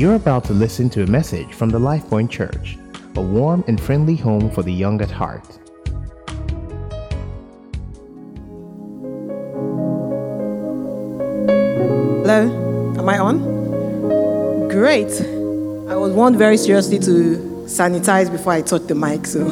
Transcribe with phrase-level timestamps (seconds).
[0.00, 2.78] You're about to listen to a message from the LifePoint Church,
[3.16, 5.46] a warm and friendly home for the young at heart.
[12.24, 14.68] Hello, am I on?
[14.70, 15.12] Great.
[15.90, 17.36] I was warned very seriously to
[17.66, 19.44] sanitize before I touch the mic, so.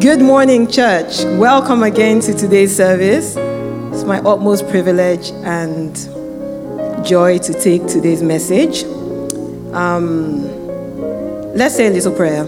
[0.00, 1.24] Good morning, church.
[1.38, 3.36] Welcome again to today's service.
[3.92, 5.94] It's my utmost privilege and
[7.06, 8.84] joy to take today's message.
[9.78, 10.42] Um,
[11.54, 12.44] let's say a little prayer.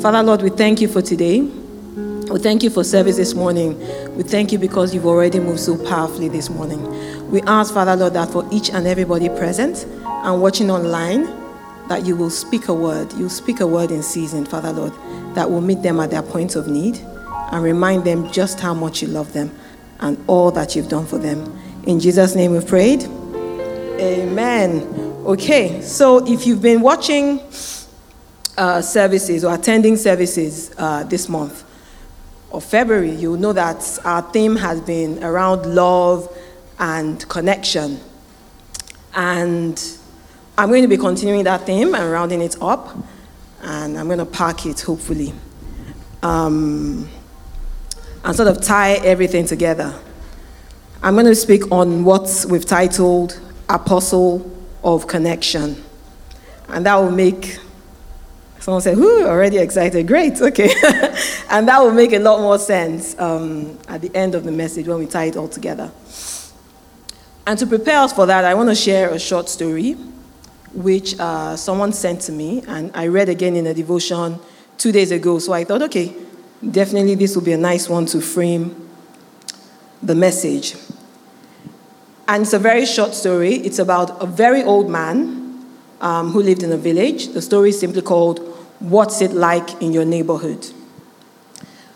[0.00, 1.42] Father, Lord, we thank you for today.
[1.42, 3.78] We thank you for service this morning.
[4.16, 7.30] We thank you because you've already moved so powerfully this morning.
[7.30, 11.26] We ask, Father, Lord, that for each and everybody present and watching online,
[11.88, 13.12] that you will speak a word.
[13.12, 14.94] You'll speak a word in season, Father, Lord,
[15.34, 16.96] that will meet them at their point of need
[17.52, 19.54] and remind them just how much you love them
[20.00, 21.60] and all that you've done for them.
[21.84, 23.02] In Jesus' name we've prayed.
[24.00, 25.07] Amen.
[25.28, 27.42] Okay, so if you've been watching
[28.56, 31.64] uh, services or attending services uh, this month
[32.50, 36.34] of February, you'll know that our theme has been around love
[36.78, 38.00] and connection.
[39.14, 39.78] And
[40.56, 42.96] I'm going to be continuing that theme and rounding it up,
[43.60, 45.34] and I'm going to park it hopefully.
[46.22, 47.06] Um,
[48.24, 49.94] and sort of tie everything together.
[51.02, 53.38] I'm going to speak on what we've titled
[53.68, 55.82] Apostle of Connection.
[56.68, 57.58] And that will make
[58.60, 60.06] someone say, Whoo, already excited.
[60.06, 60.70] Great, okay.
[61.50, 64.86] and that will make a lot more sense um, at the end of the message
[64.86, 65.90] when we tie it all together.
[67.46, 69.96] And to prepare us for that, I want to share a short story
[70.74, 74.38] which uh, someone sent to me, and I read again in a devotion
[74.76, 75.38] two days ago.
[75.38, 76.14] So I thought, okay,
[76.70, 78.88] definitely this will be a nice one to frame
[80.02, 80.76] the message.
[82.28, 83.54] And it's a very short story.
[83.54, 85.66] It's about a very old man
[86.02, 87.28] um, who lived in a village.
[87.28, 88.40] The story is simply called
[88.80, 90.66] What's It Like in Your Neighborhood?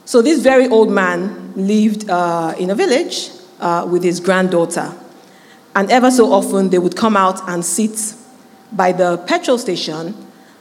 [0.06, 3.28] So, this very old man lived uh, in a village
[3.60, 4.94] uh, with his granddaughter.
[5.76, 8.14] And ever so often, they would come out and sit
[8.72, 10.16] by the petrol station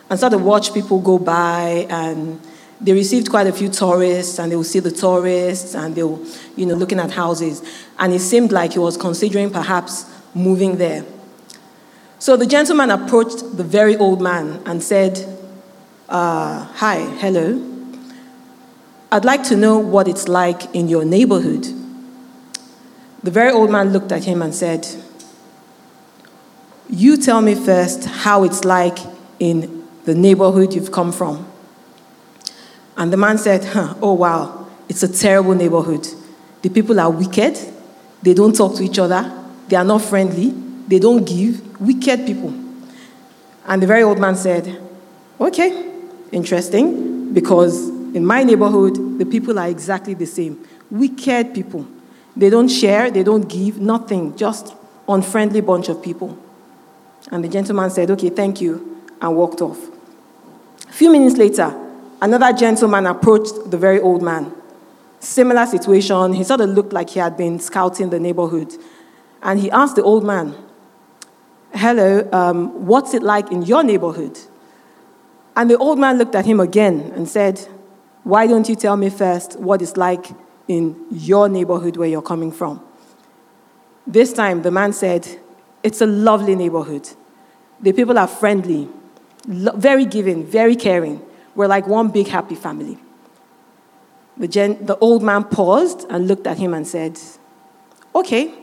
[0.09, 2.41] and sort of watch people go by and
[2.81, 6.17] they received quite a few tourists and they would see the tourists and they were
[6.55, 7.61] you know looking at houses.
[7.99, 11.05] And it seemed like he was considering perhaps moving there.
[12.17, 15.19] So the gentleman approached the very old man and said
[16.09, 17.67] uh, hi hello.
[19.11, 21.67] I'd like to know what it's like in your neighborhood.
[23.23, 24.87] The very old man looked at him and said
[26.89, 28.97] you tell me first how it's like
[29.39, 31.50] in the neighborhood you've come from
[33.01, 36.07] and the man said, huh, Oh, wow, it's a terrible neighborhood.
[36.61, 37.57] The people are wicked.
[38.21, 39.43] They don't talk to each other.
[39.67, 40.51] They are not friendly.
[40.87, 41.81] They don't give.
[41.81, 42.53] Wicked people.
[43.65, 44.79] And the very old man said,
[45.39, 45.91] Okay,
[46.31, 50.63] interesting, because in my neighborhood, the people are exactly the same.
[50.91, 51.87] Wicked people.
[52.37, 54.75] They don't share, they don't give, nothing, just
[55.09, 56.37] unfriendly bunch of people.
[57.31, 59.79] And the gentleman said, Okay, thank you, and walked off.
[60.87, 61.87] A few minutes later,
[62.21, 64.53] Another gentleman approached the very old man.
[65.19, 66.33] Similar situation.
[66.33, 68.73] He sort of looked like he had been scouting the neighborhood.
[69.41, 70.55] And he asked the old man,
[71.73, 74.37] Hello, um, what's it like in your neighborhood?
[75.55, 77.59] And the old man looked at him again and said,
[78.23, 80.27] Why don't you tell me first what it's like
[80.67, 82.85] in your neighborhood where you're coming from?
[84.05, 85.27] This time, the man said,
[85.81, 87.09] It's a lovely neighborhood.
[87.79, 88.89] The people are friendly,
[89.45, 91.25] very giving, very caring.
[91.55, 92.97] We're like one big happy family.
[94.37, 97.19] The, gen- the old man paused and looked at him and said,
[98.15, 98.53] Okay,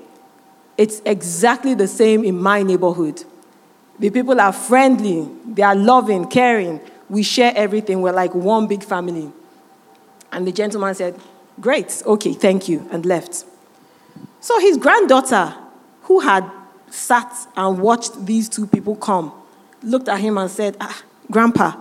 [0.76, 3.25] it's exactly the same in my neighborhood.
[3.99, 6.81] The people are friendly, they are loving, caring.
[7.09, 8.03] We share everything.
[8.03, 9.32] We're like one big family.
[10.31, 11.19] And the gentleman said,
[11.60, 13.44] Great, okay, thank you, and left.
[14.41, 15.55] So his granddaughter,
[16.03, 16.49] who had
[16.91, 19.32] sat and watched these two people come,
[19.82, 21.75] looked at him and said, Ah, Grandpa,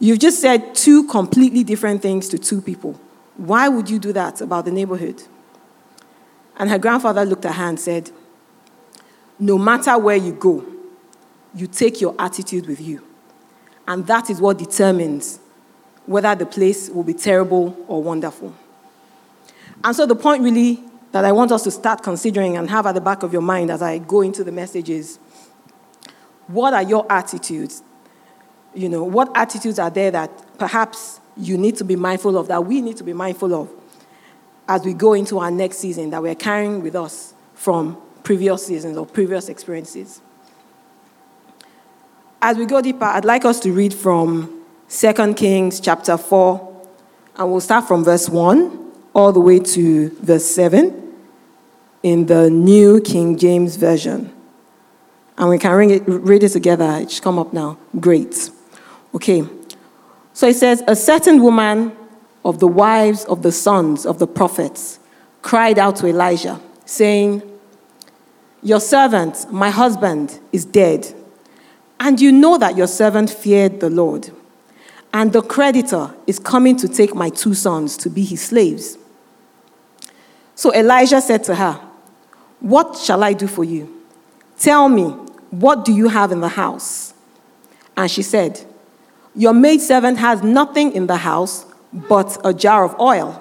[0.00, 3.00] You've just said two completely different things to two people.
[3.36, 5.22] Why would you do that about the neighborhood?
[6.56, 8.10] And her grandfather looked at her and said,
[9.38, 10.64] No matter where you go,
[11.54, 13.02] you take your attitude with you.
[13.86, 15.40] And that is what determines
[16.06, 18.54] whether the place will be terrible or wonderful.
[19.82, 20.82] And so, the point really
[21.12, 23.70] that I want us to start considering and have at the back of your mind
[23.70, 25.18] as I go into the message is
[26.48, 27.82] what are your attitudes
[28.74, 32.64] you know, what attitudes are there that perhaps you need to be mindful of, that
[32.64, 33.70] we need to be mindful of
[34.68, 38.96] as we go into our next season that we're carrying with us from previous seasons
[38.96, 40.20] or previous experiences?
[42.44, 46.84] as we go deeper, I'd like us to read from 2 Kings chapter 4,
[47.36, 51.14] and we'll start from verse 1 all the way to verse 7
[52.02, 54.30] in the New King James Version.
[55.38, 56.98] And we can read it, read it together.
[57.00, 57.78] It should come up now.
[57.98, 58.50] Great.
[59.14, 59.44] Okay.
[60.32, 61.96] So it says, A certain woman
[62.44, 64.98] of the wives of the sons of the prophets
[65.42, 67.42] cried out to Elijah, saying,
[68.62, 71.14] Your servant, my husband, is dead.
[72.00, 74.30] And you know that your servant feared the Lord.
[75.12, 78.98] And the creditor is coming to take my two sons to be his slaves.
[80.56, 81.80] So Elijah said to her,
[82.58, 84.02] What shall I do for you?
[84.58, 85.04] Tell me,
[85.50, 87.14] what do you have in the house?
[87.96, 88.64] And she said,
[89.34, 93.40] Your maidservant has nothing in the house but a jar of oil.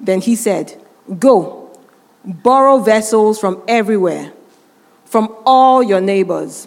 [0.00, 0.80] Then he said,
[1.18, 1.70] Go,
[2.24, 4.32] borrow vessels from everywhere,
[5.04, 6.66] from all your neighbors.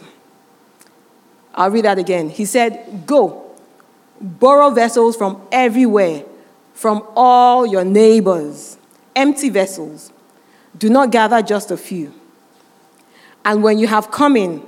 [1.53, 2.29] I'll read that again.
[2.29, 3.51] He said, Go,
[4.19, 6.23] borrow vessels from everywhere,
[6.73, 8.77] from all your neighbors,
[9.15, 10.11] empty vessels.
[10.77, 12.13] Do not gather just a few.
[13.45, 14.63] And when you have come in,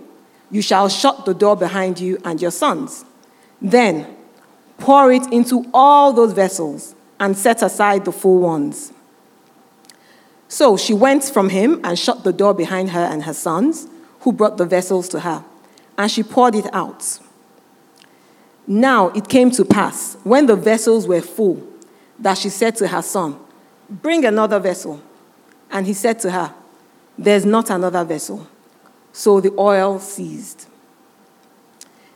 [0.49, 3.05] you shall shut the door behind you and your sons.
[3.61, 4.15] Then
[4.77, 8.93] pour it into all those vessels and set aside the full ones.
[10.47, 13.87] So she went from him and shut the door behind her and her sons,
[14.21, 15.43] who brought the vessels to her,
[15.97, 17.19] and she poured it out.
[18.65, 21.65] Now it came to pass, when the vessels were full,
[22.19, 23.37] that she said to her son,
[23.89, 25.01] Bring another vessel.
[25.69, 26.53] And he said to her,
[27.17, 28.47] There's not another vessel.
[29.11, 30.67] So the oil ceased.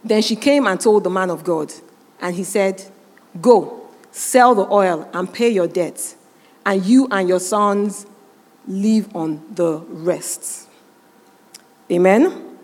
[0.03, 1.71] Then she came and told the man of God,
[2.19, 2.83] and he said,
[3.39, 6.15] Go, sell the oil and pay your debts,
[6.65, 8.05] and you and your sons
[8.67, 10.67] live on the rest.
[11.91, 12.57] Amen.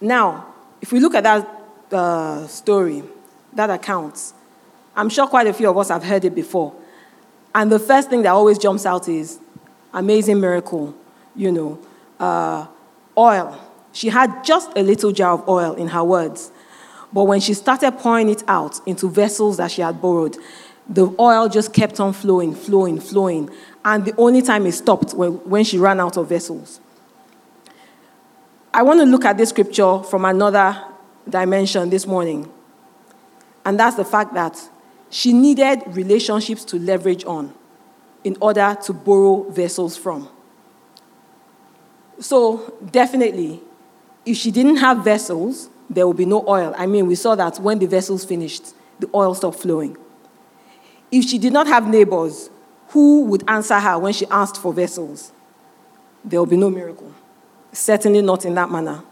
[0.00, 1.48] Now, if we look at that
[1.92, 3.02] uh, story,
[3.52, 4.32] that account,
[4.94, 6.74] I'm sure quite a few of us have heard it before.
[7.54, 9.38] And the first thing that always jumps out is
[9.92, 10.94] amazing miracle,
[11.34, 11.78] you know,
[12.20, 12.66] uh,
[13.18, 13.58] oil.
[13.92, 16.52] She had just a little jar of oil in her words.
[17.12, 20.36] But when she started pouring it out into vessels that she had borrowed,
[20.88, 23.50] the oil just kept on flowing, flowing, flowing.
[23.84, 26.80] And the only time it stopped was when she ran out of vessels.
[28.72, 30.80] I want to look at this scripture from another
[31.28, 32.50] dimension this morning.
[33.64, 34.58] And that's the fact that
[35.10, 37.54] she needed relationships to leverage on
[38.24, 40.28] in order to borrow vessels from.
[42.20, 43.60] So, definitely,
[44.26, 46.74] if she didn't have vessels, there would be no oil.
[46.76, 49.96] I mean, we saw that when the vessels finished, the oil stopped flowing.
[51.10, 52.50] If she did not have neighbors,
[52.88, 55.32] who would answer her when she asked for vessels?
[56.24, 57.12] There will be no miracle.
[57.72, 59.02] Certainly not in that manner.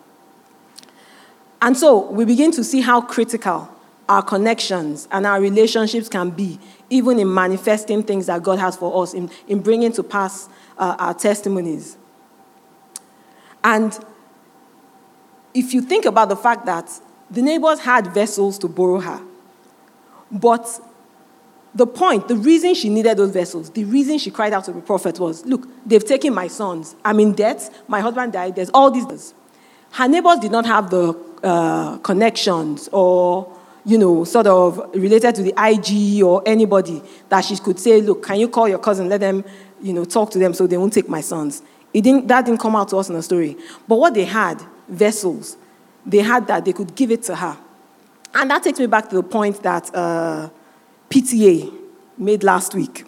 [1.63, 3.69] And so we begin to see how critical
[4.09, 6.59] our connections and our relationships can be,
[6.91, 10.49] even in manifesting things that God has for us, in, in bringing to pass
[10.79, 11.97] uh, our testimonies.
[13.67, 13.99] And
[15.53, 16.89] if you think about the fact that
[17.29, 19.21] the neighbors had vessels to borrow her,
[20.31, 20.81] but
[21.75, 24.81] the point, the reason she needed those vessels, the reason she cried out to the
[24.81, 26.95] prophet was, Look, they've taken my sons.
[27.05, 27.69] I'm in debt.
[27.89, 28.55] My husband died.
[28.55, 29.35] There's all these.
[29.91, 33.53] Her neighbors did not have the uh, connections or,
[33.85, 38.25] you know, sort of related to the IG or anybody that she could say, Look,
[38.25, 39.09] can you call your cousin?
[39.09, 39.45] Let them,
[39.83, 41.63] you know, talk to them so they won't take my sons.
[41.93, 43.57] It didn't, that didn't come out to us in the story.
[43.89, 45.57] But what they had vessels.
[46.05, 47.57] They had that, they could give it to her.
[48.35, 50.51] And that takes me back to the point that uh,
[51.11, 51.73] PTA
[52.19, 53.05] made last week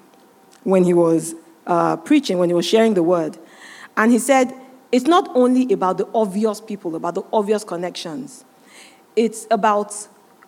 [0.65, 1.35] when he was
[1.67, 3.39] uh, preaching, when he was sharing the word.
[3.97, 4.53] And he said,
[4.91, 8.45] it's not only about the obvious people, about the obvious connections.
[9.17, 9.95] It's about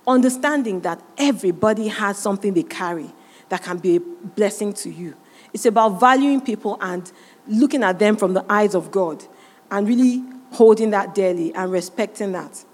[0.06, 3.10] understanding that everybody has something they carry
[3.50, 5.14] that can be a blessing to you.
[5.52, 7.10] It's about valuing people and
[7.50, 9.24] looking at them from the eyes of God
[9.70, 12.64] and really holding that dearly and respecting that.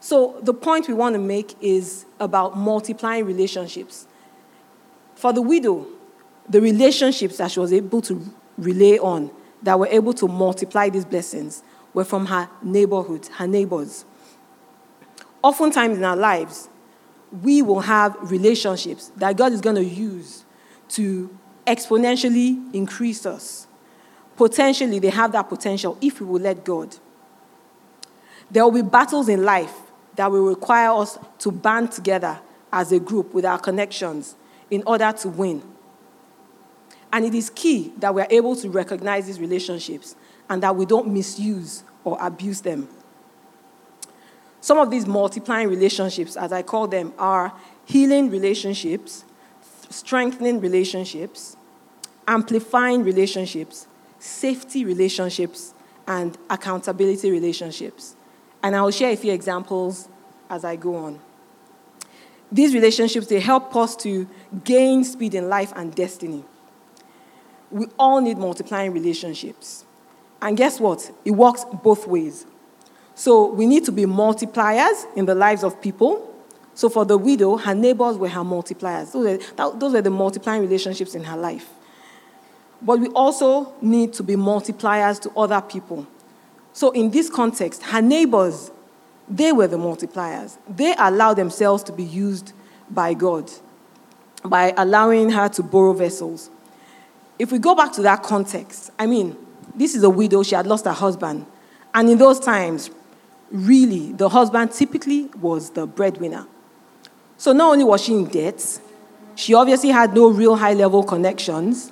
[0.00, 4.06] So, the point we want to make is about multiplying relationships.
[5.14, 5.86] For the widow,
[6.48, 8.20] the relationships that she was able to
[8.58, 9.30] relay on,
[9.62, 11.62] that were able to multiply these blessings,
[11.94, 14.04] were from her neighborhood, her neighbors.
[15.42, 16.68] Oftentimes in our lives,
[17.42, 20.44] we will have relationships that God is going to use
[20.88, 21.30] to
[21.66, 23.66] exponentially increase us
[24.36, 26.96] potentially they have that potential if we will let God.
[28.50, 29.74] There will be battles in life
[30.16, 32.40] that will require us to band together
[32.72, 34.34] as a group with our connections
[34.70, 35.62] in order to win.
[37.12, 40.16] And it is key that we are able to recognize these relationships
[40.48, 42.88] and that we don't misuse or abuse them.
[44.60, 47.52] Some of these multiplying relationships, as I call them, are
[47.84, 49.24] healing relationships,
[49.92, 51.56] strengthening relationships,
[52.26, 53.86] amplifying relationships,
[54.18, 55.74] safety relationships,
[56.06, 58.16] and accountability relationships.
[58.62, 60.08] And I will share a few examples
[60.48, 61.20] as I go on.
[62.50, 64.28] These relationships, they help us to
[64.64, 66.44] gain speed in life and destiny.
[67.70, 69.86] We all need multiplying relationships.
[70.42, 71.10] And guess what?
[71.24, 72.44] It works both ways.
[73.14, 76.31] So we need to be multipliers in the lives of people.
[76.74, 79.12] So for the widow, her neighbors were her multipliers.
[79.12, 81.68] Those were, those were the multiplying relationships in her life.
[82.80, 86.06] But we also need to be multipliers to other people.
[86.72, 88.70] So in this context, her neighbors
[89.28, 90.58] they were the multipliers.
[90.68, 92.52] They allowed themselves to be used
[92.90, 93.50] by God
[94.44, 96.50] by allowing her to borrow vessels.
[97.38, 99.36] If we go back to that context, I mean,
[99.74, 101.46] this is a widow, she had lost her husband.
[101.94, 102.90] And in those times,
[103.50, 106.46] really, the husband typically was the breadwinner.
[107.42, 108.80] So not only was she in debt,
[109.34, 111.90] she obviously had no real high level connections,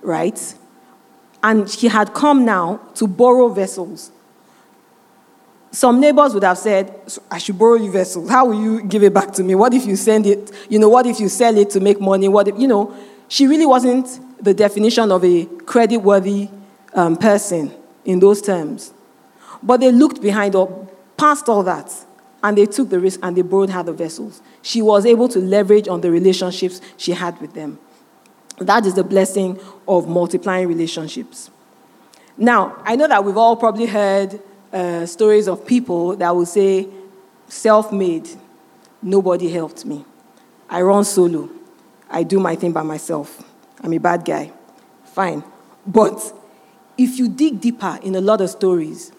[0.00, 0.54] right?
[1.42, 4.10] And she had come now to borrow vessels
[5.76, 6.94] some neighbors would have said,
[7.30, 8.30] I should borrow you vessels.
[8.30, 9.54] How will you give it back to me?
[9.54, 10.50] What if you send it?
[10.70, 12.28] You know, what if you sell it to make money?
[12.28, 12.96] What if, you know,
[13.28, 14.08] she really wasn't
[14.42, 16.48] the definition of a credit worthy
[16.94, 17.74] um, person
[18.06, 18.94] in those terms.
[19.62, 20.88] But they looked behind or
[21.18, 21.92] past all that
[22.42, 24.42] and they took the risk and they borrowed her the vessels.
[24.62, 27.78] She was able to leverage on the relationships she had with them.
[28.58, 31.50] That is the blessing of multiplying relationships.
[32.36, 34.40] Now, I know that we've all probably heard
[34.72, 36.88] uh, stories of people that will say,
[37.48, 38.28] self made,
[39.02, 40.04] nobody helped me.
[40.68, 41.48] I run solo.
[42.10, 43.42] I do my thing by myself.
[43.80, 44.52] I'm a bad guy.
[45.04, 45.44] Fine.
[45.86, 46.20] But
[46.98, 49.12] if you dig deeper in a lot of stories,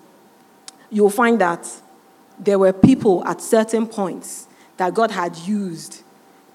[0.89, 1.67] you'll find that
[2.39, 6.03] there were people at certain points that God had used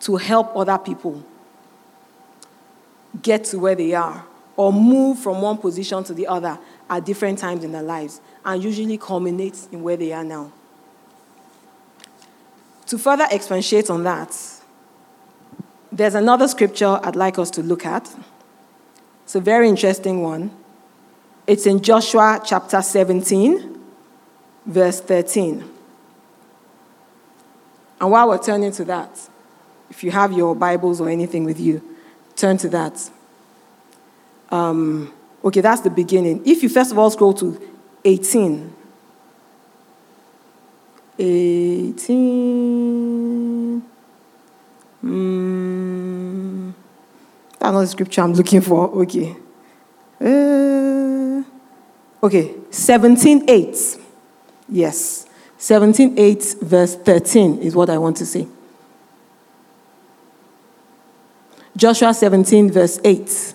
[0.01, 1.23] to help other people
[3.21, 4.25] get to where they are
[4.57, 6.59] or move from one position to the other
[6.89, 10.53] at different times in their lives and usually culminates in where they are now.
[12.87, 14.37] To further expatiate on that,
[15.91, 18.15] there's another scripture I'd like us to look at.
[19.25, 20.51] It's a very interesting one.
[21.47, 23.81] It's in Joshua chapter 17,
[24.67, 25.72] verse 13.
[28.03, 29.29] And while we're turning to that,
[29.89, 31.81] if you have your Bibles or anything with you,
[32.35, 33.09] turn to that.
[34.51, 36.43] Um, okay, that's the beginning.
[36.45, 37.61] If you first of all scroll to
[38.05, 38.75] 18.
[41.17, 43.83] 18.
[45.05, 46.73] Mm,
[47.61, 48.89] that's not the scripture I'm looking for.
[49.03, 49.37] Okay.
[50.21, 51.45] Uh,
[52.25, 53.77] okay, 17 8.
[54.71, 55.22] Yes.
[55.63, 58.49] 17 8, verse 13 is what I want to say.
[61.77, 63.55] Joshua 17, verse 8.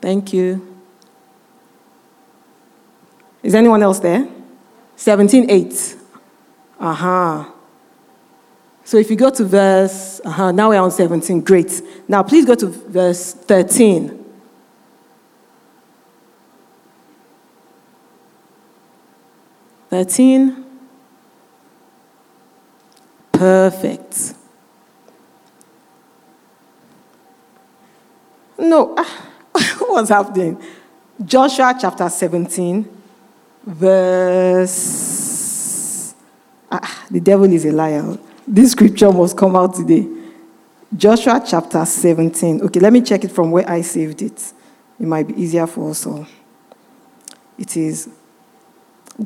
[0.00, 0.76] Thank you.
[3.44, 4.26] Is anyone else there?
[4.96, 5.96] 17.8.
[6.80, 7.40] Aha.
[7.42, 7.52] Uh-huh.
[8.82, 11.80] So if you go to verse, uh-huh, now we're on 17, great.
[12.08, 14.25] Now please go to verse 13.
[19.96, 20.62] Thirteen.
[23.32, 24.34] Perfect.
[28.58, 28.94] No.
[29.78, 30.62] What's happening?
[31.24, 32.86] Joshua chapter 17,
[33.64, 34.74] verse.
[36.70, 38.18] Ah, the devil is a liar.
[38.46, 40.06] This scripture must come out today.
[40.94, 42.60] Joshua chapter 17.
[42.64, 44.52] Okay, let me check it from where I saved it.
[45.00, 46.26] It might be easier for us all.
[47.58, 48.10] It is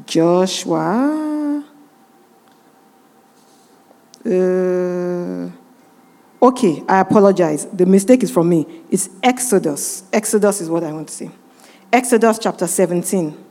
[0.06, 1.64] Joshua.
[4.24, 5.50] Uh,
[6.42, 7.66] Okay, I apologize.
[7.66, 8.66] The mistake is from me.
[8.90, 10.04] It's Exodus.
[10.12, 11.30] Exodus is what I want to say.
[11.92, 13.44] Exodus chapter 17.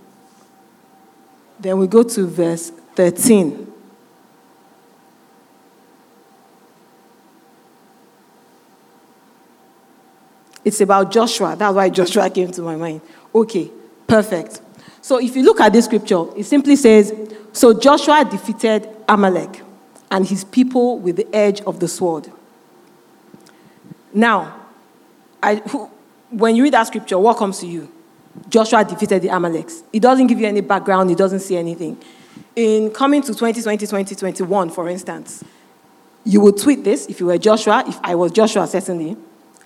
[1.60, 3.68] Then we go to verse 13.
[10.66, 11.56] It's about Joshua.
[11.56, 13.02] That's why Joshua came to my mind.
[13.36, 13.70] Okay,
[14.08, 14.62] perfect.
[15.02, 17.14] So if you look at this scripture, it simply says
[17.54, 19.62] So Joshua defeated Amalek
[20.12, 22.32] and his people with the edge of the sword.
[24.14, 24.56] Now,
[25.42, 25.56] I,
[26.30, 27.92] when you read that scripture, what comes to you?
[28.48, 29.84] Joshua defeated the Amaleks.
[29.92, 31.98] It doesn't give you any background, it doesn't say anything.
[32.56, 35.44] In coming to 2020, 2021, for instance,
[36.24, 39.18] you would tweet this if you were Joshua, if I was Joshua, certainly.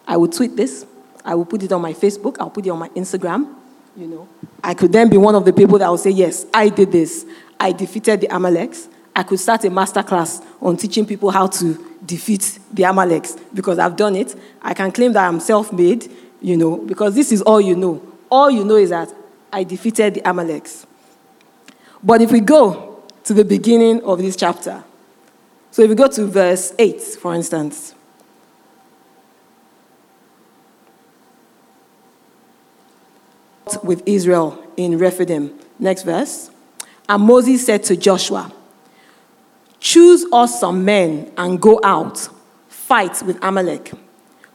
[0.08, 0.86] I would tweet this.
[1.26, 3.56] I will put it on my Facebook, I'll put it on my Instagram.
[3.96, 4.28] You know.
[4.64, 7.26] I could then be one of the people that will say, Yes, I did this.
[7.60, 8.88] I defeated the Amaleks.
[9.16, 13.80] I could start a master class on teaching people how to defeat the Amaleks because
[13.80, 14.36] I've done it.
[14.62, 18.02] I can claim that I'm self made, you know, because this is all you know.
[18.32, 19.14] All you know is that
[19.52, 20.86] I defeated the Amaleks.
[22.04, 24.84] But if we go to the beginning of this chapter,
[25.72, 27.93] so if we go to verse 8, for instance,
[33.84, 35.58] with Israel in Rephidim.
[35.80, 36.50] Next verse.
[37.08, 38.52] And Moses said to Joshua,
[39.80, 42.30] Choose us some men and go out,
[42.70, 43.92] fight with Amalek.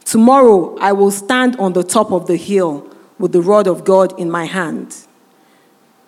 [0.05, 2.89] Tomorrow I will stand on the top of the hill
[3.19, 4.97] with the rod of God in my hand.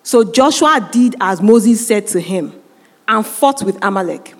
[0.01, 2.59] So Joshua did as Moses said to him
[3.07, 4.33] and fought with Amalek.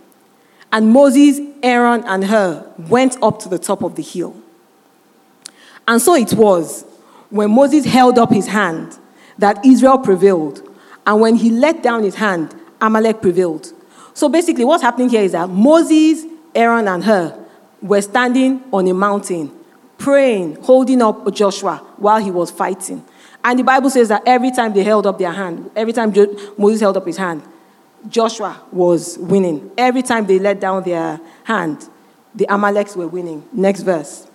[0.71, 4.35] And Moses, Aaron, and Hur went up to the top of the hill.
[5.87, 6.85] And so it was
[7.31, 8.99] when Moses held up his hand
[9.39, 10.67] that Israel prevailed.
[11.07, 13.73] And when he let down his hand, Amalek prevailed.
[14.13, 17.37] So basically, what's happening here is that Moses, Aaron, and Hur
[17.81, 19.51] were standing on a mountain,
[19.97, 23.03] praying, holding up Joshua while he was fighting.
[23.43, 26.13] And the Bible says that every time they held up their hand, every time
[26.57, 27.41] Moses held up his hand,
[28.07, 29.71] Joshua was winning.
[29.77, 31.87] Every time they let down their hand,
[32.35, 33.47] the Amaleks were winning.
[33.51, 34.27] Next verse.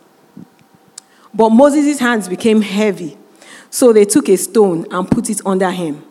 [1.37, 3.19] But Moses' hands became heavy.
[3.69, 6.03] So they took a stone and put it under him,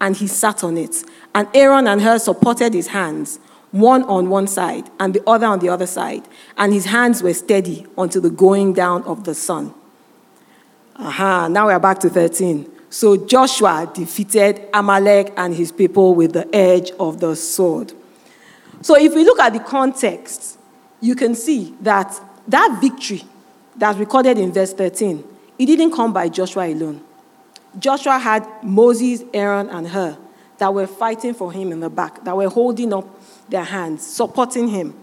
[0.00, 1.04] and he sat on it.
[1.34, 3.40] And Aaron and Hur supported his hands,
[3.72, 7.34] one on one side and the other on the other side, and his hands were
[7.34, 9.74] steady until the going down of the sun.
[10.96, 12.70] Aha, now we're back to 13.
[12.90, 17.92] So Joshua defeated Amalek and his people with the edge of the sword.
[18.80, 20.58] So if we look at the context,
[21.00, 23.24] you can see that that victory
[23.78, 25.24] that's recorded in verse 13,
[25.58, 27.02] it didn't come by Joshua alone.
[27.78, 30.18] Joshua had Moses, Aaron, and Hur
[30.58, 33.06] that were fighting for him in the back, that were holding up
[33.48, 34.94] their hands, supporting him.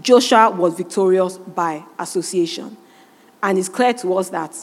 [0.00, 2.76] Joshua was victorious by association.
[3.42, 4.54] And it's clear to us that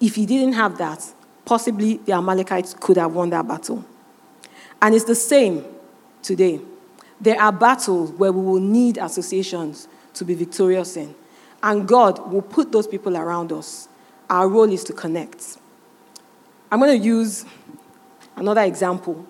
[0.00, 1.04] if he didn't have that,
[1.44, 3.84] possibly the Amalekites could have won that battle.
[4.80, 5.64] And it's the same
[6.22, 6.60] today.
[7.20, 11.14] There are battles where we will need associations to be victorious in.
[11.62, 13.88] And God will put those people around us.
[14.28, 15.58] Our role is to connect.
[16.70, 17.44] I'm going to use
[18.36, 19.26] another example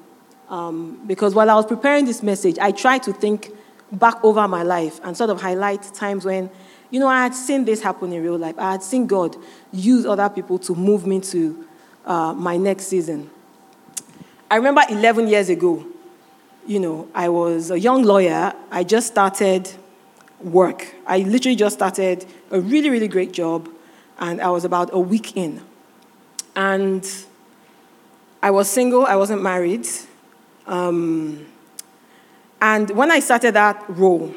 [0.48, 3.50] um, because while I was preparing this message, I tried to think
[3.90, 6.50] back over my life and sort of highlight times when,
[6.90, 8.58] you know, I had seen this happen in real life.
[8.58, 9.36] I had seen God
[9.72, 11.66] use other people to move me to
[12.06, 13.30] uh, my next season.
[14.50, 15.86] I remember 11 years ago,
[16.66, 18.52] you know, I was a young lawyer.
[18.70, 19.70] I just started
[20.44, 20.94] work.
[21.06, 23.68] I literally just started a really, really great job,
[24.18, 25.60] and I was about a week in.
[26.54, 27.08] And
[28.42, 29.86] I was single, I wasn't married.
[30.66, 31.46] Um,
[32.60, 34.34] and when I started that role,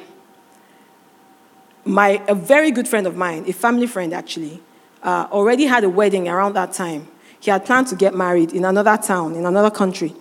[1.86, 4.60] my, a very good friend of mine, a family friend actually,
[5.04, 7.08] uh, already had a wedding around that time.
[7.40, 10.16] He had planned to get married in another town, in another country.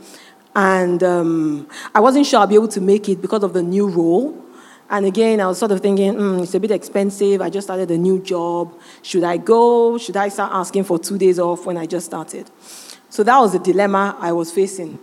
[0.55, 3.89] And um, I wasn't sure I'd be able to make it because of the new
[3.89, 4.44] role.
[4.91, 7.41] And again, I was sort of thinking, mm, it's a bit expensive.
[7.41, 8.79] I just started a new job.
[9.03, 9.97] Should I go?
[9.99, 12.51] Should I start asking for two days off when I just started?
[13.09, 14.99] So that was the dilemma I was facing.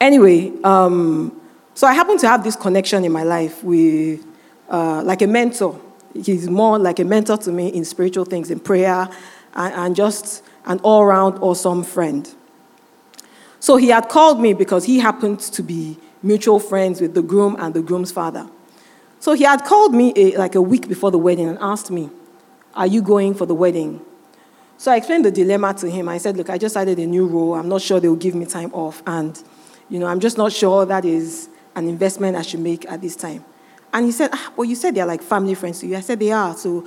[0.00, 1.40] Anyway, um,
[1.74, 4.24] so I happened to have this connection in my life with,
[4.68, 5.80] uh, like a mentor.
[6.14, 9.08] He's more like a mentor to me in spiritual things, in prayer,
[9.54, 12.28] and, and just an all round awesome friend.
[13.60, 17.56] So he had called me because he happened to be mutual friends with the groom
[17.58, 18.48] and the groom's father.
[19.20, 22.10] So he had called me a, like a week before the wedding and asked me,
[22.74, 24.04] Are you going for the wedding?
[24.78, 26.08] So I explained the dilemma to him.
[26.08, 27.54] I said, Look, I just started a new role.
[27.54, 29.02] I'm not sure they'll give me time off.
[29.06, 29.40] And,
[29.90, 33.14] you know, I'm just not sure that is an investment I should make at this
[33.14, 33.44] time.
[33.92, 35.96] And he said, ah, Well, you said they're like family friends to you.
[35.96, 36.56] I said, They are.
[36.56, 36.86] So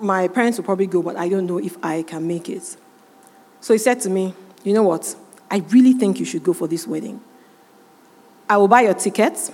[0.00, 2.76] my parents will probably go, but I don't know if I can make it.
[3.60, 5.16] So he said to me, You know what?
[5.50, 7.20] I really think you should go for this wedding.
[8.50, 9.52] I will buy your tickets,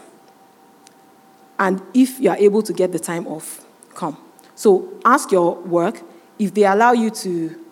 [1.59, 3.63] and if you are able to get the time off,
[3.95, 4.17] come.
[4.55, 6.01] So ask your work.
[6.39, 7.65] If they allow you to,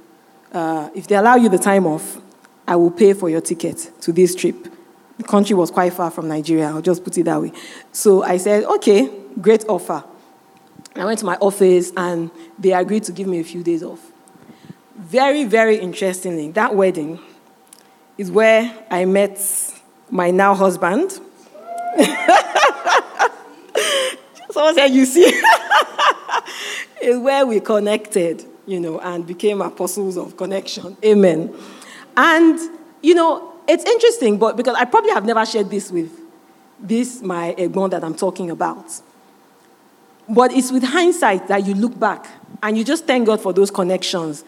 [0.53, 2.21] uh, if they allow you the time off,
[2.69, 4.69] I will pay for your ticket to this trip.
[5.17, 7.53] The country was quite far from Nigeria, I'll just put it that way.
[7.91, 9.11] So I said, okay,
[9.41, 10.05] great offer.
[10.95, 14.13] I went to my office and they agreed to give me a few days off.
[14.97, 17.19] Very, very interestingly, that wedding
[18.19, 19.39] is where I met
[20.15, 21.11] my now husband.
[24.51, 25.25] Someone said, You see,
[27.03, 28.45] is where we connected.
[28.67, 30.97] you know, and became apostles of connection.
[31.05, 31.55] Amen.
[32.17, 32.59] And,
[33.03, 36.11] you know, it's interesting, but because I probably have never shared this with
[36.79, 38.87] this, my Egbon that I'm talking about.
[40.29, 42.27] But it's with hindsight that you look back
[42.63, 44.45] and you just thank God for those connections.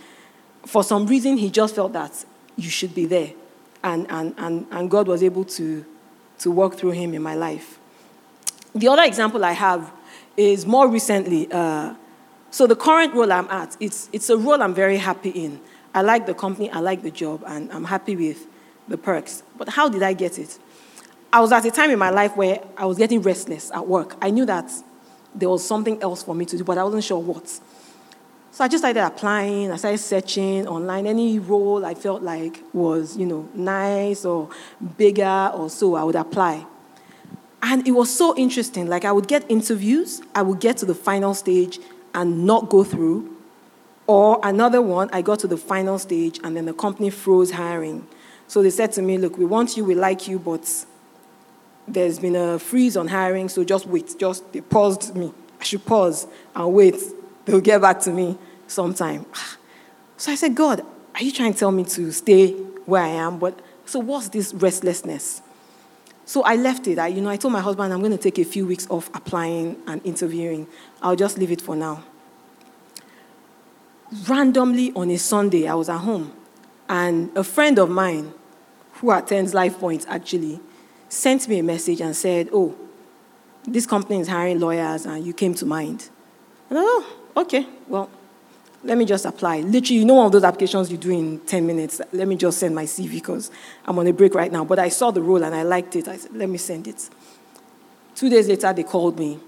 [0.64, 2.24] For some reason, he just felt that
[2.56, 3.32] you should be there.
[3.86, 5.84] And, and, and, and God was able to,
[6.40, 7.78] to work through him in my life.
[8.74, 9.92] The other example I have
[10.36, 11.48] is more recently.
[11.52, 11.94] Uh,
[12.50, 15.60] so the current role I'm at, it's, it's a role I'm very happy in.
[15.94, 18.46] I like the company, I like the job, and I'm happy with
[18.88, 19.44] the perks.
[19.56, 20.58] But how did I get it?
[21.32, 24.16] I was at a time in my life where I was getting restless at work.
[24.20, 24.70] I knew that
[25.34, 27.60] there was something else for me to do, but I wasn't sure what.
[28.56, 31.06] So I just started applying, I started searching online.
[31.06, 34.48] Any role I felt like was, you know, nice or
[34.96, 36.64] bigger or so, I would apply.
[37.60, 38.86] And it was so interesting.
[38.86, 41.80] Like I would get interviews, I would get to the final stage
[42.14, 43.36] and not go through.
[44.06, 48.08] Or another one, I got to the final stage and then the company froze hiring.
[48.48, 50.86] So they said to me, Look, we want you, we like you, but
[51.86, 54.16] there's been a freeze on hiring, so just wait.
[54.18, 55.34] Just they paused me.
[55.60, 56.96] I should pause and wait.
[57.44, 59.26] They'll get back to me sometime.
[60.18, 60.80] So I said, God,
[61.14, 63.38] are you trying to tell me to stay where I am?
[63.38, 65.42] But so what's this restlessness?
[66.24, 66.98] So I left it.
[66.98, 69.10] I, you know, I told my husband I'm going to take a few weeks off
[69.14, 70.66] applying and interviewing.
[71.02, 72.02] I'll just leave it for now.
[74.26, 76.32] Randomly on a Sunday, I was at home,
[76.88, 78.32] and a friend of mine
[78.94, 80.60] who attends Life Point actually
[81.08, 82.74] sent me a message and said, Oh,
[83.66, 86.08] this company is hiring lawyers and you came to mind.
[86.70, 88.10] And I oh, okay, well,
[88.86, 89.60] let me just apply.
[89.60, 92.00] Literally, you know one of those applications you do in 10 minutes.
[92.12, 93.50] Let me just send my CV because
[93.84, 94.64] I'm on a break right now.
[94.64, 96.08] But I saw the role and I liked it.
[96.08, 97.10] I said, let me send it.
[98.14, 99.38] Two days later, they called me.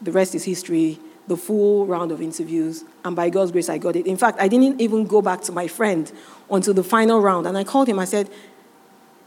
[0.00, 2.84] The rest is history, the full round of interviews.
[3.04, 4.06] And by God's grace, I got it.
[4.06, 6.10] In fact, I didn't even go back to my friend
[6.50, 7.46] until the final round.
[7.46, 7.98] And I called him.
[7.98, 8.30] I said,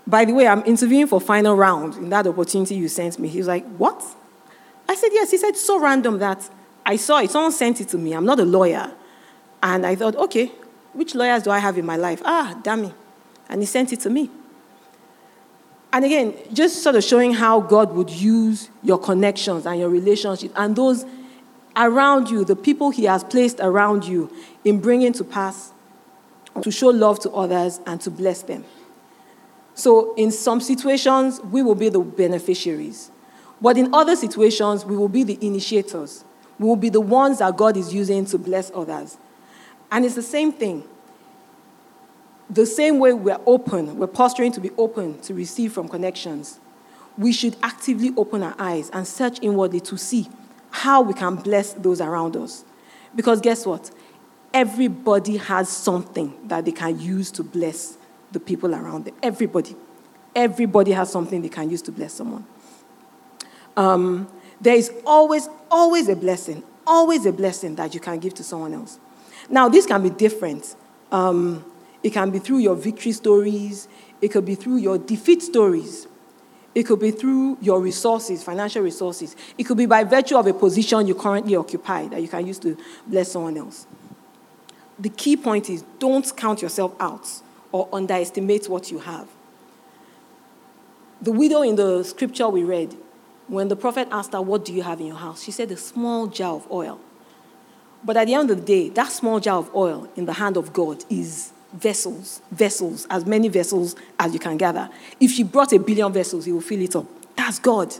[0.08, 3.28] by the way, I'm interviewing for final round in that opportunity you sent me.
[3.28, 4.04] He was like, What?
[4.88, 5.32] I said, Yes.
[5.32, 6.50] He said, So random that
[6.89, 7.30] I saw it.
[7.30, 8.13] Someone sent it to me.
[8.13, 8.91] I'm not a lawyer.
[9.62, 10.52] And I thought, Okay,
[10.93, 12.19] which lawyers do I have in my life?
[12.25, 12.91] Ah, Dami.
[13.47, 14.32] And he sent it to me.
[15.93, 20.52] And again, just sort of showing how God would use your connections and your relationships
[20.58, 21.06] and those
[21.75, 24.32] around you, the people He has placed around you,
[24.65, 25.71] in bringing to pass
[26.63, 28.65] to show love to others and to bless them.
[29.75, 33.12] So, in some situations, we will be the beneficiaries.
[33.62, 36.25] But in other situations, we will be the initiators.
[36.60, 39.17] We will be the ones that God is using to bless others.
[39.91, 40.84] And it's the same thing.
[42.50, 46.60] The same way we're open, we're posturing to be open to receive from connections,
[47.17, 50.28] we should actively open our eyes and search inwardly to see
[50.72, 52.63] how we can bless those around us.
[53.15, 53.91] Because guess what?
[54.54, 57.98] Everybody has something that they can use to bless
[58.32, 59.15] the people around them.
[59.22, 59.76] Everybody.
[60.36, 62.45] Everybody has something they can use to bless someone.
[63.76, 64.28] Um,
[64.62, 68.74] there is always, always a blessing, always a blessing that you can give to someone
[68.74, 69.00] else.
[69.50, 70.76] Now, this can be different.
[71.12, 71.65] Um,
[72.04, 73.88] it can be through your victory stories,
[74.22, 76.08] it could be through your defeat stories,
[76.76, 80.54] it could be through your resources, financial resources, it could be by virtue of a
[80.54, 83.86] position you currently occupy that you can use to bless someone else.
[84.98, 87.28] The key point is don't count yourself out
[87.72, 89.28] or underestimate what you have.
[91.22, 92.95] The widow in the scripture we read,
[93.50, 95.44] when the prophet asked her, What do you have in your house?
[95.44, 97.00] She said, A small jar of oil.
[98.04, 100.56] But at the end of the day, that small jar of oil in the hand
[100.56, 104.90] of God is vessels, vessels, as many vessels as you can gather.
[105.20, 107.06] If she brought a billion vessels, he will fill it up.
[107.36, 107.94] That's God.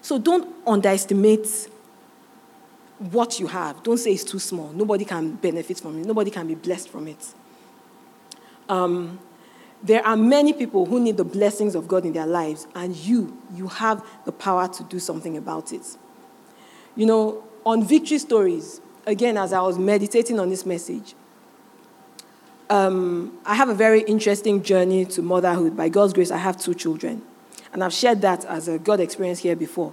[0.00, 1.68] So don't underestimate
[2.98, 3.82] what you have.
[3.82, 4.70] Don't say it's too small.
[4.72, 7.34] Nobody can benefit from it, nobody can be blessed from it.
[8.68, 9.18] Um,
[9.84, 13.36] there are many people who need the blessings of God in their lives, and you,
[13.54, 15.82] you have the power to do something about it.
[16.96, 21.14] You know, on victory stories, again, as I was meditating on this message,
[22.70, 25.76] um, I have a very interesting journey to motherhood.
[25.76, 27.22] By God's grace, I have two children.
[27.74, 29.92] And I've shared that as a God experience here before.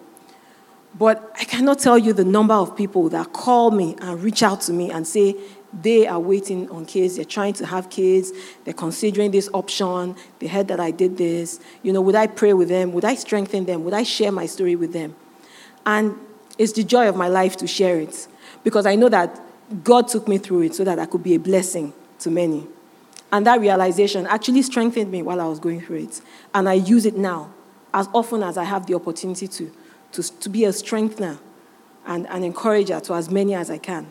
[0.98, 4.62] But I cannot tell you the number of people that call me and reach out
[4.62, 5.36] to me and say,
[5.74, 7.16] they are waiting on kids.
[7.16, 8.32] They're trying to have kids.
[8.66, 10.16] They're considering this option.
[10.40, 11.60] They heard that I did this.
[11.82, 12.92] You know, would I pray with them?
[12.94, 13.84] Would I strengthen them?
[13.86, 15.16] Would I share my story with them?
[15.86, 16.16] And
[16.58, 18.28] it's the joy of my life to share it
[18.64, 19.42] because I know that
[19.84, 22.68] God took me through it so that I could be a blessing to many.
[23.32, 26.22] And that realization actually strengthened me while I was going through it.
[26.54, 27.54] And I use it now
[27.94, 29.72] as often as I have the opportunity to,
[30.12, 31.40] to, to be a strengthener
[32.06, 34.08] and an encourager to as many as I can.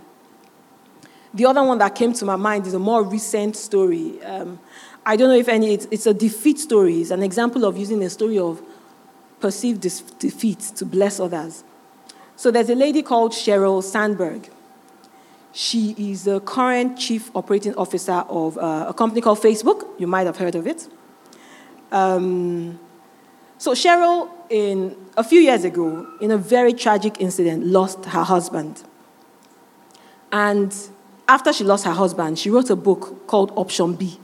[1.32, 4.22] The other one that came to my mind is a more recent story.
[4.24, 4.58] Um,
[5.06, 7.00] I don't know if any, it's, it's, a defeat story.
[7.00, 8.60] It's an example of using a story of
[9.40, 11.64] perceived dis- defeat to bless others.
[12.36, 14.50] So there's a lady called Sheryl Sandberg.
[15.52, 19.86] She is the current chief operating officer of uh, a company called Facebook.
[19.98, 20.88] You might have heard of it.
[21.90, 22.78] Um,
[23.58, 28.82] so Sheryl, in a few years ago, in a very tragic incident, lost her husband.
[30.32, 30.74] And
[31.30, 34.18] after she lost her husband, she wrote a book called Option B.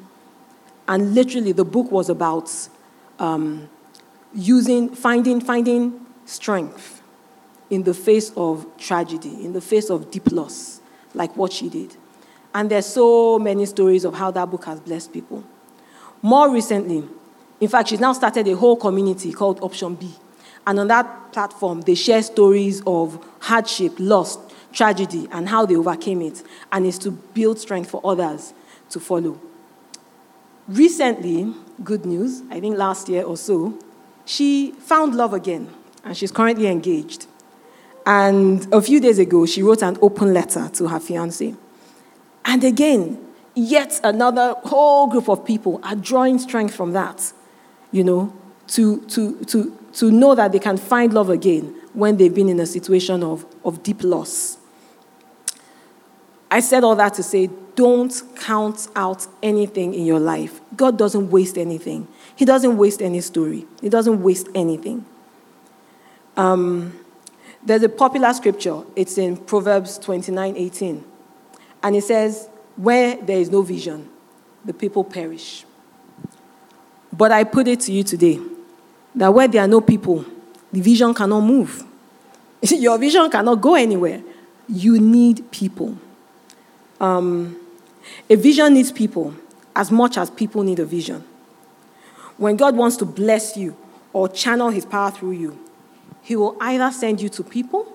[0.89, 2.51] And literally, the book was about
[3.21, 3.69] um,
[4.35, 7.01] using, finding, finding strength
[7.71, 10.81] in the face of tragedy, in the face of deep loss
[11.15, 11.97] like what she did.
[12.53, 15.45] And there's so many stories of how that book has blessed people.
[16.23, 17.05] More recently,
[17.61, 20.13] in fact, she's now started a whole community called Option B.
[20.67, 24.39] And on that platform, they share stories of hardship, loss,
[24.77, 26.43] tragedy, and how they overcame it.
[26.71, 28.53] And is to build strength for others
[28.91, 29.41] to follow.
[30.69, 33.79] Recently, good news, I think last year or so,
[34.25, 35.69] she found love again,
[36.05, 37.27] and she's currently engaged.
[38.05, 41.55] And a few days ago, she wrote an open letter to her fiance.
[42.45, 43.19] And again,
[43.55, 47.33] yet another whole group of people are drawing strength from that,
[47.91, 48.33] you know,
[48.69, 52.61] to, to, to, to know that they can find love again when they've been in
[52.61, 54.56] a situation of, of deep loss.
[56.51, 60.61] I said all that to say don't count out anything in your life.
[60.77, 65.05] God doesn't waste anything, He doesn't waste any story, He doesn't waste anything.
[66.37, 66.99] Um,
[67.65, 71.05] there's a popular scripture, it's in Proverbs 29 18.
[71.83, 74.09] And it says, Where there is no vision,
[74.65, 75.65] the people perish.
[77.13, 78.41] But I put it to you today
[79.15, 80.25] that where there are no people,
[80.73, 81.83] the vision cannot move.
[82.63, 84.23] Your vision cannot go anywhere.
[84.69, 85.97] You need people.
[87.01, 87.57] Um,
[88.31, 89.35] a vision needs people
[89.75, 91.25] as much as people need a vision.
[92.37, 93.77] When God wants to bless you
[94.13, 95.59] or channel his power through you,
[96.23, 97.93] he will either send you to people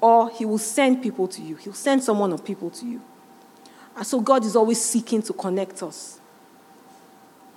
[0.00, 1.56] or he will send people to you.
[1.56, 3.02] He'll send someone or people to you.
[3.96, 6.20] And so God is always seeking to connect us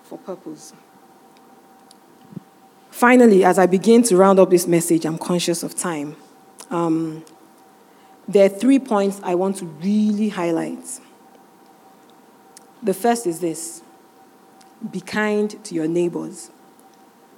[0.04, 0.74] for purpose.
[2.92, 6.16] Finally, as I begin to round up this message, I'm conscious of time.
[6.70, 7.24] Um,
[8.28, 11.00] there are three points I want to really highlight.
[12.82, 13.82] The first is this
[14.92, 16.52] be kind to your neighbors.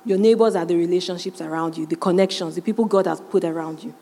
[0.04, 3.84] Your neighbors are the relationships around you, the connections, the people God has put around
[3.84, 3.94] you.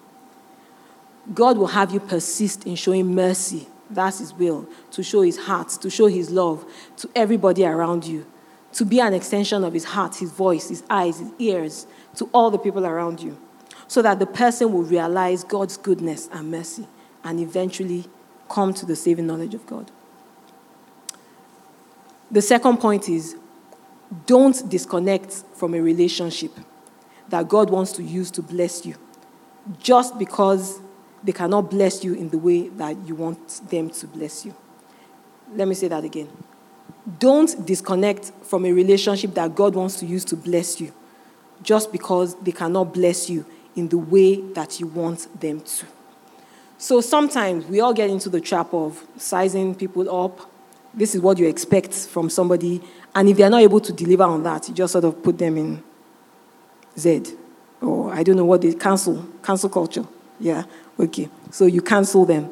[1.34, 3.68] God will have you persist in showing mercy.
[3.90, 6.66] That's His will, to show His heart, to show His love
[6.98, 8.26] to everybody around you,
[8.74, 12.52] to be an extension of His heart, His voice, His eyes, His ears to all
[12.52, 13.38] the people around you,
[13.94, 16.88] so that the person will realize God's goodness and mercy
[17.24, 18.06] and eventually
[18.50, 19.92] come to the saving knowledge of God.
[22.32, 23.36] The second point is
[24.26, 26.54] don't disconnect from a relationship
[27.30, 28.96] that God wants to use to bless you
[29.78, 30.80] just because
[31.24, 34.56] they cannot bless you in the way that you want them to bless you.
[35.54, 36.30] Let me say that again.
[37.20, 40.92] Don't disconnect from a relationship that God wants to use to bless you
[41.62, 43.46] just because they cannot bless you
[43.76, 45.86] in the way that you want them to.
[46.78, 50.50] So sometimes we all get into the trap of sizing people up.
[50.94, 52.82] This is what you expect from somebody,
[53.16, 55.58] and if they're not able to deliver on that, you just sort of put them
[55.58, 55.84] in
[56.98, 57.36] Z.
[57.82, 60.06] Or I don't know what they cancel, cancel culture.
[60.40, 60.64] Yeah,
[61.00, 61.30] okay.
[61.52, 62.46] So you cancel them.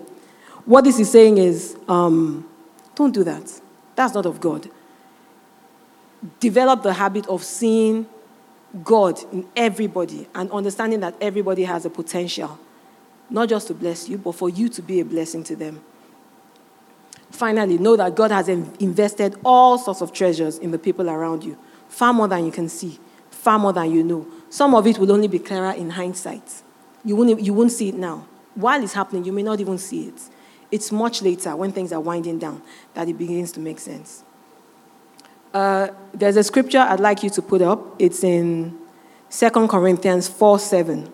[0.66, 2.48] What this is saying is um,
[2.96, 3.62] don't do that.
[3.96, 4.70] That's not of God.
[6.40, 8.06] Develop the habit of seeing
[8.84, 12.58] God in everybody and understanding that everybody has a potential,
[13.30, 15.84] not just to bless you, but for you to be a blessing to them.
[17.32, 21.58] Finally, know that God has invested all sorts of treasures in the people around you,
[21.88, 24.28] far more than you can see, far more than you know.
[24.50, 26.64] Some of it will only be clearer in hindsight.
[27.04, 28.28] You won't, you won't see it now.
[28.56, 30.22] While it's happening, you may not even see it.
[30.72, 32.62] It's much later, when things are winding down,
[32.94, 34.24] that it begins to make sense.
[35.54, 37.96] Uh, there's a scripture I'd like you to put up.
[38.00, 38.78] It's in
[39.30, 41.12] 2 Corinthians 4 7.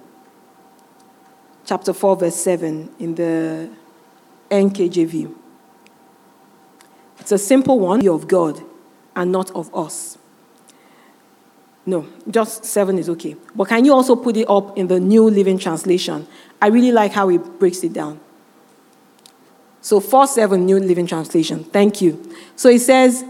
[1.66, 3.70] Chapter 4, verse 7 in the
[4.50, 5.36] NKJV.
[7.20, 8.64] It's a simple one "You of God
[9.16, 10.18] and not of us.
[11.86, 13.36] No, just seven is okay.
[13.56, 16.28] But can you also put it up in the New Living Translation?
[16.62, 18.20] I really like how he breaks it down.
[19.82, 21.64] So, 4 7 New Living Translation.
[21.64, 22.34] Thank you.
[22.56, 23.24] So it says,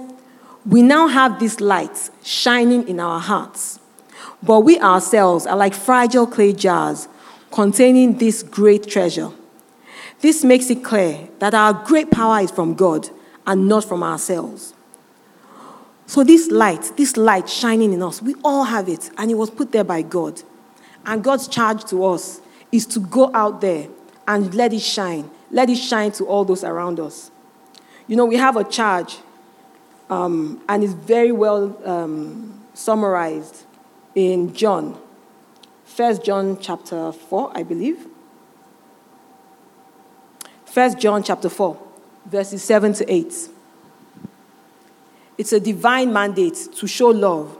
[0.68, 3.80] We now have this light shining in our hearts,
[4.44, 7.08] but we ourselves are like fragile clay jars
[7.52, 9.32] containing this great treasure.
[10.20, 13.10] This makes it clear that our great power is from God
[13.46, 14.74] and not from ourselves.
[16.06, 19.50] So, this light, this light shining in us, we all have it, and it was
[19.50, 20.42] put there by God.
[21.06, 22.42] And God's charge to us
[22.74, 23.88] is to go out there
[24.28, 25.32] and let it shine.
[25.50, 27.32] Let it shine to all those around us.
[28.08, 29.18] You know, we have a charge,
[30.10, 33.66] um, and it's very well um, summarized
[34.16, 35.00] in John.
[35.86, 38.06] First John chapter 4, I believe.
[40.66, 41.78] First John chapter 4,
[42.26, 43.50] verses 7 to 8.
[45.38, 47.58] It's a divine mandate to show love,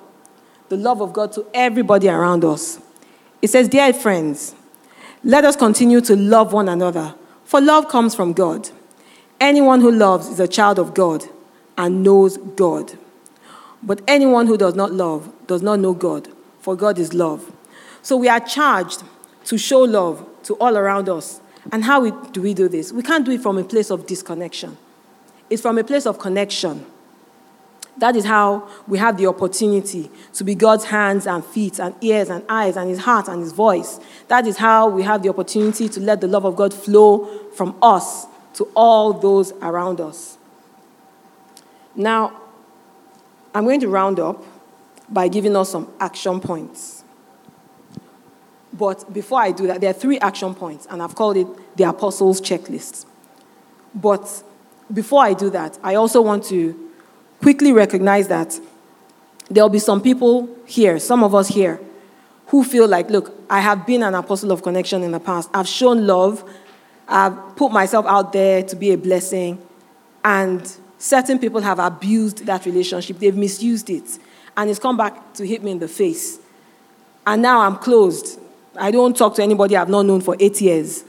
[0.70, 2.80] the love of God to everybody around us.
[3.42, 4.56] It says, Dear friends,
[5.24, 8.70] let us continue to love one another, for love comes from God.
[9.40, 11.28] Anyone who loves is a child of God
[11.78, 12.98] and knows God.
[13.84, 16.28] But anyone who does not love does not know God,
[16.60, 17.52] for God is love.
[18.02, 19.04] So we are charged
[19.46, 21.40] to show love to all around us.
[21.72, 22.92] And how do we do this?
[22.92, 24.78] We can't do it from a place of disconnection,
[25.50, 26.86] it's from a place of connection.
[27.98, 32.30] That is how we have the opportunity to be God's hands and feet and ears
[32.30, 34.00] and eyes and his heart and his voice.
[34.28, 37.76] That is how we have the opportunity to let the love of God flow from
[37.82, 40.37] us to all those around us.
[41.98, 42.40] Now,
[43.56, 44.44] I'm going to round up
[45.10, 47.04] by giving us some action points.
[48.72, 51.86] But before I do that, there are three action points, and I've called it the
[51.86, 53.06] Apostles' Checklist.
[53.96, 54.44] But
[54.94, 56.92] before I do that, I also want to
[57.42, 58.60] quickly recognize that
[59.50, 61.80] there'll be some people here, some of us here,
[62.48, 65.50] who feel like, look, I have been an apostle of connection in the past.
[65.54, 66.48] I've shown love.
[67.08, 69.66] I've put myself out there to be a blessing.
[70.24, 73.20] And certain people have abused that relationship.
[73.20, 74.20] They've misused it.
[74.56, 76.40] And it's come back to hit me in the face.
[77.26, 78.40] And now I'm closed.
[78.76, 81.04] I don't talk to anybody I've not known for eight years.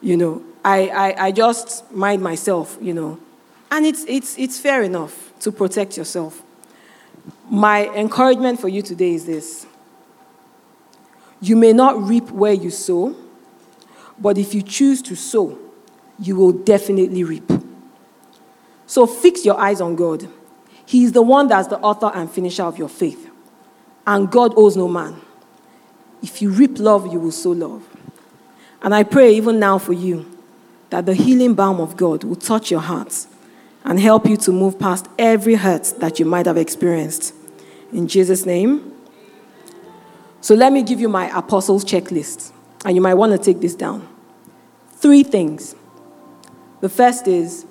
[0.00, 3.20] You know, I, I, I just mind myself, you know.
[3.70, 6.42] And it's, it's, it's fair enough to protect yourself.
[7.50, 9.66] My encouragement for you today is this
[11.40, 13.14] you may not reap where you sow,
[14.18, 15.56] but if you choose to sow,
[16.18, 17.50] you will definitely reap.
[18.88, 20.26] So fix your eyes on God.
[20.86, 23.30] He is the one that's the author and finisher of your faith.
[24.06, 25.20] And God owes no man.
[26.22, 27.86] If you reap love, you will sow love.
[28.80, 30.26] And I pray even now for you
[30.88, 33.28] that the healing balm of God will touch your hearts
[33.84, 37.34] and help you to move past every hurt that you might have experienced.
[37.92, 38.94] In Jesus' name.
[40.40, 42.52] So let me give you my apostles' checklist,
[42.86, 44.08] and you might want to take this down.
[44.92, 45.74] Three things.
[46.80, 47.66] The first is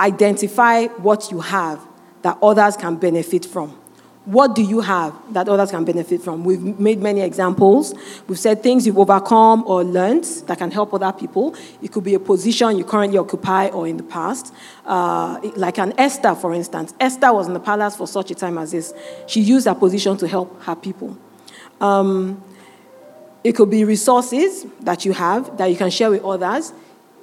[0.00, 1.80] identify what you have
[2.22, 3.78] that others can benefit from.
[4.24, 6.44] What do you have that others can benefit from?
[6.44, 7.94] We've made many examples.
[8.26, 11.54] We've said things you've overcome or learned that can help other people.
[11.80, 14.52] It could be a position you currently occupy or in the past.
[14.84, 16.92] Uh, like an Esther, for instance.
[17.00, 18.92] Esther was in the palace for such a time as this.
[19.26, 21.16] She used her position to help her people.
[21.80, 22.42] Um,
[23.42, 26.74] it could be resources that you have that you can share with others.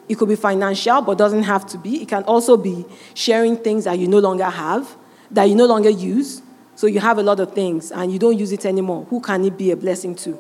[0.08, 2.02] It could be financial, but doesn't have to be.
[2.02, 4.96] It can also be sharing things that you no longer have,
[5.32, 6.42] that you no longer use
[6.76, 9.06] so you have a lot of things and you don't use it anymore.
[9.10, 10.38] Who can it be a blessing to?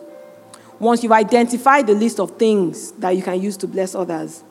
[0.78, 4.44] Once you've identified the list of things that you can use to bless others,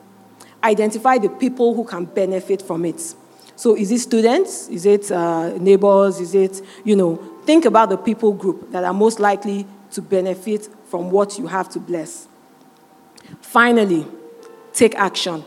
[0.63, 2.99] identify the people who can benefit from it.
[3.55, 4.67] So is it students?
[4.67, 6.19] Is it uh, neighbors?
[6.19, 10.67] Is it, you know, think about the people group that are most likely to benefit
[10.87, 12.27] from what you have to bless.
[13.41, 14.05] Finally,
[14.75, 15.43] take action.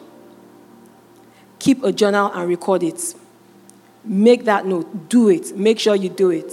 [1.58, 3.14] Keep a journal and record it.
[4.04, 5.08] Make that note.
[5.08, 5.56] Do it.
[5.56, 6.52] Make sure you do it.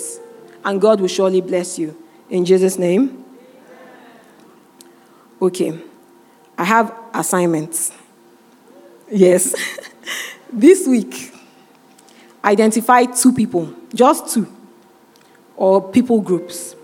[0.64, 1.96] And God will surely bless you.
[2.30, 3.24] In Jesus' name.
[5.42, 5.80] Okay.
[6.58, 7.92] I have assignments.
[9.10, 9.56] Yes.
[10.52, 11.34] this week,
[12.44, 14.52] identify two people, just two,
[15.56, 16.76] or people groups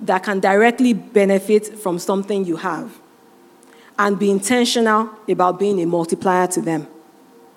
[0.00, 2.96] that can directly benefit from something you have.
[3.98, 6.86] And be intentional about being a multiplier to them.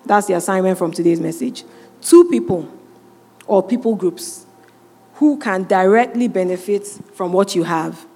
[0.04, 1.64] That's the assignment from today's message.
[2.00, 2.68] Two people
[3.46, 4.44] or people groups
[5.14, 8.06] who can directly benefit from what you have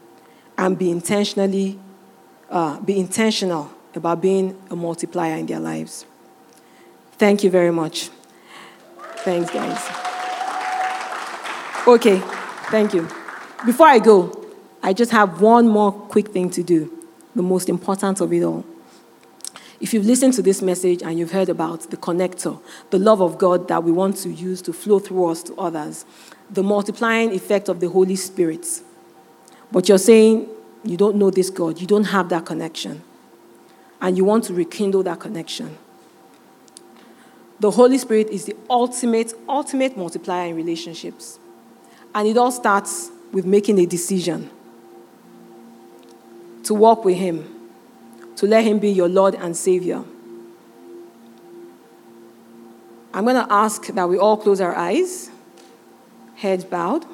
[0.59, 1.79] and be intentionally
[2.51, 6.07] uh, be intentional about being a multiplier in their lives.
[7.13, 8.11] Thank you very much.
[9.19, 9.79] Thanks guys.
[11.87, 12.23] Okay
[12.71, 13.09] thank you.
[13.65, 14.45] Before i go
[14.83, 16.96] i just have one more quick thing to do
[17.37, 18.65] the most important of it all
[19.81, 22.61] if you've listened to this message and you've heard about the connector,
[22.91, 26.05] the love of God that we want to use to flow through us to others,
[26.51, 28.67] the multiplying effect of the Holy Spirit,
[29.71, 30.49] but you're saying
[30.85, 33.03] you don't know this God, you don't have that connection,
[34.01, 35.77] and you want to rekindle that connection.
[37.59, 41.39] The Holy Spirit is the ultimate, ultimate multiplier in relationships.
[42.15, 44.51] And it all starts with making a decision
[46.67, 47.49] to walk with Him,
[48.37, 50.03] to let Him be your Lord and Savior.
[53.15, 55.31] I'm going to ask that we all close our eyes,
[56.35, 57.07] heads bowed.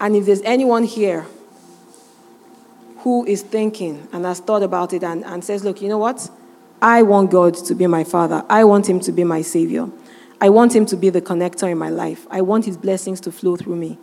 [0.00, 1.26] And if there's anyone here
[2.98, 6.28] who is thinking and has thought about it and, and says, Look, you know what?
[6.82, 8.44] I want God to be my Father.
[8.48, 9.88] I want Him to be my Savior.
[10.40, 12.26] I want Him to be the connector in my life.
[12.30, 13.98] I want His blessings to flow through me.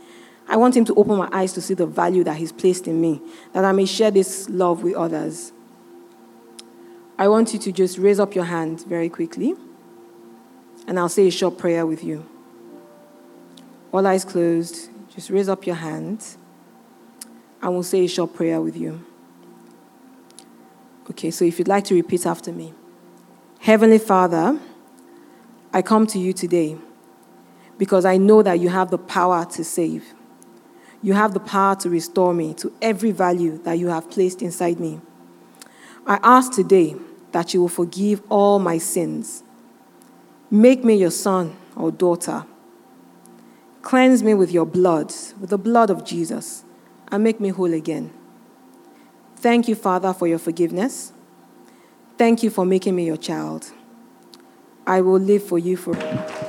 [0.50, 3.00] I want Him to open my eyes to see the value that He's placed in
[3.00, 3.22] me,
[3.54, 5.54] that I may share this love with others.
[7.18, 9.54] I want you to just raise up your hand very quickly,
[10.88, 12.26] and I'll say a short prayer with you.
[13.91, 16.26] All eyes closed, just raise up your hand,
[17.62, 19.06] and we'll say a short prayer with you.
[21.12, 22.74] Okay, so if you'd like to repeat after me
[23.60, 24.60] Heavenly Father,
[25.74, 26.78] I come to you today
[27.78, 30.14] because I know that you have the power to save.
[31.02, 34.80] You have the power to restore me to every value that you have placed inside
[34.80, 35.00] me.
[36.06, 36.95] I ask today
[37.32, 39.43] that you will forgive all my sins.
[40.52, 42.45] Make me your son or daughter.
[43.82, 46.66] Cleanse me with your blood, with the blood of Jesus,
[47.12, 48.12] and make me whole again.
[49.38, 51.14] Thank you, Father, for your forgiveness.
[52.18, 53.72] Thank you for making me your child.
[54.86, 56.49] I will live for you forever.